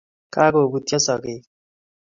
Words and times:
Kagobutyo 0.33 0.97
sogeek 1.05 1.43